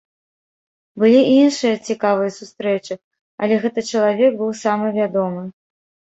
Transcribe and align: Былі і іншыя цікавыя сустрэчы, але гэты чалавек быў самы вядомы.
Былі 1.03 1.19
і 1.33 1.35
іншыя 1.41 1.73
цікавыя 1.89 2.31
сустрэчы, 2.39 2.93
але 3.43 3.61
гэты 3.67 3.79
чалавек 3.93 4.31
быў 4.43 4.51
самы 4.65 4.87
вядомы. 4.99 5.47